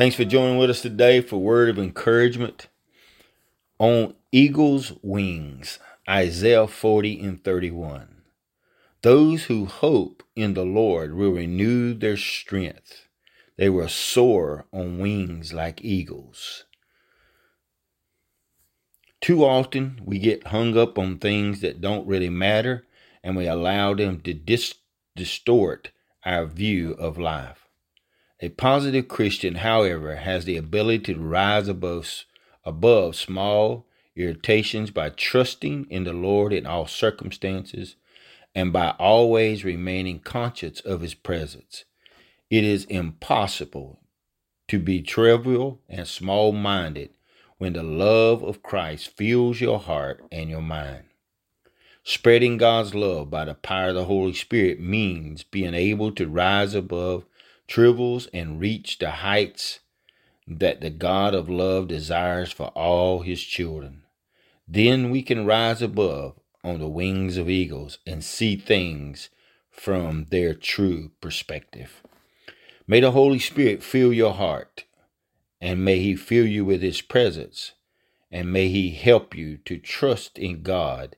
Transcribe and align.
Thanks 0.00 0.16
for 0.16 0.24
joining 0.24 0.56
with 0.56 0.70
us 0.70 0.80
today 0.80 1.20
for 1.20 1.36
word 1.36 1.68
of 1.68 1.78
encouragement 1.78 2.68
on 3.78 4.14
eagle's 4.32 4.94
wings. 5.02 5.78
Isaiah 6.08 6.66
40 6.66 7.20
and 7.20 7.44
31. 7.44 8.22
Those 9.02 9.44
who 9.44 9.66
hope 9.66 10.22
in 10.34 10.54
the 10.54 10.64
Lord 10.64 11.12
will 11.12 11.32
renew 11.32 11.92
their 11.92 12.16
strength. 12.16 13.08
They 13.58 13.68
will 13.68 13.90
soar 13.90 14.64
on 14.72 15.00
wings 15.00 15.52
like 15.52 15.84
eagles. 15.84 16.64
Too 19.20 19.44
often 19.44 20.00
we 20.02 20.18
get 20.18 20.46
hung 20.46 20.78
up 20.78 20.98
on 20.98 21.18
things 21.18 21.60
that 21.60 21.82
don't 21.82 22.06
really 22.06 22.30
matter 22.30 22.86
and 23.22 23.36
we 23.36 23.46
allow 23.46 23.92
them 23.92 24.22
to 24.22 24.32
dis- 24.32 24.76
distort 25.14 25.90
our 26.24 26.46
view 26.46 26.92
of 26.92 27.18
life. 27.18 27.69
A 28.42 28.48
positive 28.48 29.06
Christian, 29.06 29.56
however, 29.56 30.16
has 30.16 30.46
the 30.46 30.56
ability 30.56 31.12
to 31.12 31.20
rise 31.20 31.68
above, 31.68 32.24
above 32.64 33.14
small 33.14 33.86
irritations 34.16 34.90
by 34.90 35.10
trusting 35.10 35.86
in 35.90 36.04
the 36.04 36.14
Lord 36.14 36.52
in 36.52 36.66
all 36.66 36.86
circumstances 36.86 37.96
and 38.54 38.72
by 38.72 38.94
always 38.98 39.64
remaining 39.64 40.20
conscious 40.20 40.80
of 40.80 41.02
His 41.02 41.14
presence. 41.14 41.84
It 42.48 42.64
is 42.64 42.84
impossible 42.86 44.00
to 44.68 44.78
be 44.78 45.02
trivial 45.02 45.80
and 45.88 46.08
small 46.08 46.52
minded 46.52 47.10
when 47.58 47.74
the 47.74 47.82
love 47.82 48.42
of 48.42 48.62
Christ 48.62 49.16
fills 49.16 49.60
your 49.60 49.78
heart 49.78 50.24
and 50.32 50.48
your 50.48 50.62
mind. 50.62 51.04
Spreading 52.02 52.56
God's 52.56 52.94
love 52.94 53.30
by 53.30 53.44
the 53.44 53.54
power 53.54 53.90
of 53.90 53.94
the 53.94 54.04
Holy 54.06 54.32
Spirit 54.32 54.80
means 54.80 55.42
being 55.42 55.74
able 55.74 56.10
to 56.12 56.26
rise 56.26 56.74
above 56.74 57.26
tribbles 57.70 58.28
and 58.34 58.60
reach 58.60 58.98
the 58.98 59.10
heights 59.10 59.80
that 60.46 60.80
the 60.80 60.90
God 60.90 61.34
of 61.34 61.48
love 61.48 61.88
desires 61.88 62.50
for 62.50 62.68
all 62.68 63.20
his 63.20 63.40
children. 63.42 64.02
Then 64.66 65.10
we 65.10 65.22
can 65.22 65.46
rise 65.46 65.80
above 65.80 66.34
on 66.64 66.80
the 66.80 66.88
wings 66.88 67.36
of 67.36 67.48
eagles 67.48 67.98
and 68.04 68.24
see 68.24 68.56
things 68.56 69.30
from 69.70 70.26
their 70.30 70.52
true 70.52 71.12
perspective. 71.20 72.02
May 72.86 73.00
the 73.00 73.12
Holy 73.12 73.38
Spirit 73.38 73.84
fill 73.84 74.12
your 74.12 74.34
heart 74.34 74.84
and 75.60 75.84
may 75.84 75.98
He 75.98 76.16
fill 76.16 76.46
you 76.46 76.64
with 76.64 76.82
His 76.82 77.00
presence, 77.02 77.72
and 78.30 78.52
may 78.52 78.68
He 78.68 78.90
help 78.90 79.36
you 79.36 79.58
to 79.58 79.78
trust 79.78 80.38
in 80.38 80.62
God 80.62 81.16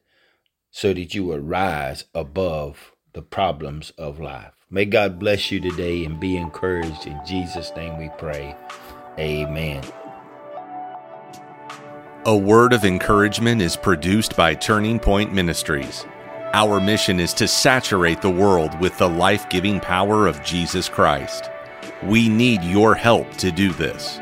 so 0.71 0.93
that 0.93 1.15
you 1.15 1.25
will 1.25 1.39
rise 1.39 2.05
above 2.15 2.93
the 3.13 3.23
problems 3.23 3.91
of 3.99 4.19
life. 4.19 4.62
May 4.75 4.87
God 4.87 5.19
bless 5.19 5.51
you 5.51 5.61
today 5.61 6.07
and 6.07 6.19
be 6.19 6.39
encouraged. 6.39 7.07
In 7.07 7.21
Jesus' 7.27 7.71
name 7.77 7.99
we 7.99 8.09
pray. 8.17 8.57
Amen. 9.19 9.85
A 12.25 12.35
word 12.35 12.73
of 12.73 12.87
encouragement 12.87 13.61
is 13.61 13.77
produced 13.77 14.35
by 14.35 14.55
Turning 14.55 14.99
Point 14.99 15.35
Ministries. 15.35 16.07
Our 16.55 16.81
mission 16.81 17.21
is 17.21 17.35
to 17.35 17.47
saturate 17.47 18.23
the 18.23 18.31
world 18.31 18.81
with 18.81 18.97
the 18.97 19.11
life 19.11 19.47
giving 19.51 19.79
power 19.79 20.27
of 20.27 20.43
Jesus 20.43 20.89
Christ. 20.89 21.51
We 22.03 22.31
need 22.31 22.63
your 22.63 22.95
help 22.95 23.31
to 23.33 23.53
do 23.53 23.73
this. 23.73 24.19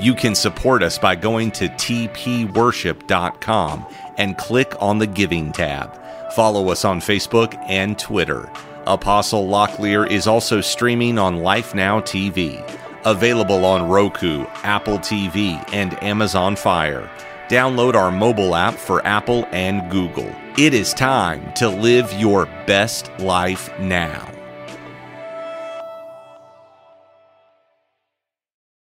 You 0.00 0.14
can 0.14 0.36
support 0.36 0.84
us 0.84 0.96
by 0.96 1.16
going 1.16 1.50
to 1.52 1.68
tpworship.com 1.68 3.86
and 4.16 4.38
click 4.38 4.74
on 4.80 5.00
the 5.00 5.08
Giving 5.08 5.50
tab. 5.50 6.00
Follow 6.34 6.68
us 6.68 6.84
on 6.84 7.00
Facebook 7.00 7.56
and 7.68 7.98
Twitter. 7.98 8.48
Apostle 8.86 9.46
Locklear 9.46 10.10
is 10.10 10.26
also 10.26 10.60
streaming 10.60 11.18
on 11.18 11.42
Life 11.42 11.74
Now 11.74 12.00
TV, 12.00 12.60
available 13.04 13.64
on 13.64 13.88
Roku, 13.88 14.44
Apple 14.62 14.98
TV, 14.98 15.62
and 15.72 16.00
Amazon 16.02 16.56
Fire. 16.56 17.08
Download 17.48 17.94
our 17.94 18.10
mobile 18.10 18.54
app 18.54 18.74
for 18.74 19.06
Apple 19.06 19.46
and 19.52 19.90
Google. 19.90 20.34
It 20.58 20.74
is 20.74 20.94
time 20.94 21.52
to 21.54 21.68
live 21.68 22.12
your 22.14 22.46
best 22.66 23.10
life 23.18 23.70
now. 23.78 24.28